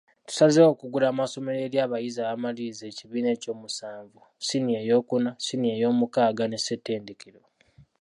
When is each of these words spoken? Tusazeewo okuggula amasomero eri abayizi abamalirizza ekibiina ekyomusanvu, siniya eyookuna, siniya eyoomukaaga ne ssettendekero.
Tusazeewo 0.27 0.69
okuggula 0.73 1.05
amasomero 1.09 1.59
eri 1.67 1.77
abayizi 1.85 2.19
abamalirizza 2.21 2.83
ekibiina 2.91 3.29
ekyomusanvu, 3.35 4.19
siniya 4.47 4.79
eyookuna, 4.85 5.29
siniya 5.45 5.73
eyoomukaaga 5.75 6.43
ne 6.47 6.57
ssettendekero. 6.59 7.41